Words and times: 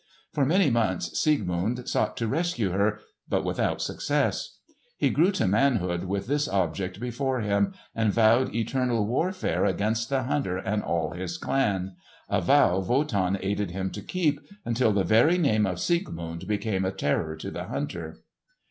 For 0.33 0.47
many 0.47 0.71
months 0.71 1.15
Siegmund 1.19 1.87
sought 1.87 2.17
to 2.17 2.27
rescue 2.27 2.71
her, 2.71 3.01
but 3.29 3.45
without 3.45 3.83
success. 3.83 4.57
He 4.97 5.11
grew 5.11 5.29
to 5.33 5.47
manhood 5.47 6.05
with 6.05 6.25
this 6.25 6.47
object 6.47 6.99
before 6.99 7.41
him, 7.41 7.75
and 7.93 8.11
vowed 8.11 8.55
eternal 8.55 9.05
warfare 9.05 9.63
against 9.63 10.09
the 10.09 10.23
hunter 10.23 10.57
and 10.57 10.81
all 10.81 11.11
his 11.11 11.37
clan,—a 11.37 12.41
vow 12.41 12.79
Wotan 12.79 13.37
aided 13.43 13.69
him 13.69 13.91
to 13.91 14.01
keep, 14.01 14.41
until 14.65 14.91
the 14.91 15.03
very 15.03 15.37
name 15.37 15.67
of 15.67 15.79
Siegmund 15.79 16.47
became 16.47 16.83
a 16.83 16.91
terror 16.91 17.35
to 17.35 17.51
the 17.51 17.65
hunter. 17.65 18.23